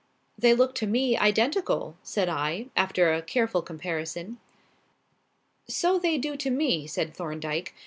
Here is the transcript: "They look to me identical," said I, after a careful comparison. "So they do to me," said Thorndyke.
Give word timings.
"They 0.35 0.55
look 0.55 0.73
to 0.77 0.87
me 0.87 1.15
identical," 1.15 1.95
said 2.01 2.27
I, 2.27 2.69
after 2.75 3.13
a 3.13 3.21
careful 3.21 3.61
comparison. 3.61 4.39
"So 5.67 5.99
they 5.99 6.17
do 6.17 6.35
to 6.37 6.49
me," 6.49 6.87
said 6.87 7.13
Thorndyke. 7.15 7.75